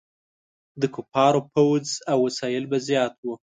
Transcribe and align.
د 0.81 0.83
کفارو 0.95 1.41
فوځ 1.51 1.87
او 2.11 2.17
وسایل 2.27 2.63
به 2.71 2.77
زیات 2.87 3.13
وو. 3.21 3.35